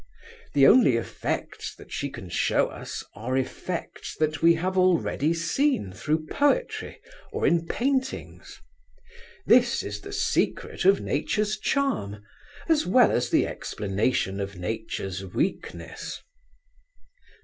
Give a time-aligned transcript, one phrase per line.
[0.55, 5.93] The only effects that she can show us are effects that we have already seen
[5.93, 6.99] through poetry,
[7.31, 8.59] or in paintings.
[9.45, 12.23] This is the secret of Nature's charm,
[12.67, 16.19] as well as the explanation of Nature's weakness.